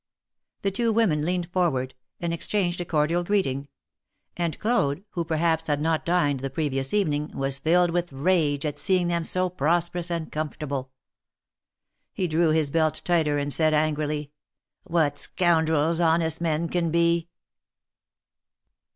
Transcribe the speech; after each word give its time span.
The 0.63 0.71
two 0.71 0.91
women 0.91 1.23
leaned 1.23 1.51
forward, 1.51 1.93
and 2.19 2.33
exchanged 2.33 2.81
a 2.81 2.85
cordial 2.85 3.23
greeting; 3.23 3.67
and 4.35 4.57
Claude, 4.57 5.03
who 5.11 5.23
perhaps 5.23 5.67
had 5.67 5.79
not 5.79 6.07
dined 6.07 6.39
the 6.39 6.49
previous 6.49 6.91
evening, 6.91 7.27
was 7.37 7.59
filled 7.59 7.91
with 7.91 8.11
rage 8.11 8.65
at 8.65 8.79
seeing 8.79 9.09
them 9.09 9.23
so 9.23 9.47
prosperous 9.47 10.09
and 10.09 10.31
comfortable. 10.31 10.89
He 12.13 12.25
drew 12.27 12.49
his 12.49 12.71
belt 12.71 13.01
tighter 13.05 13.37
and 13.37 13.53
said, 13.53 13.75
angrily; 13.75 14.31
What 14.85 15.19
scoundrels 15.19 16.01
honest 16.01 16.41
men 16.41 16.67
can 16.67 16.89
be! 16.89 17.29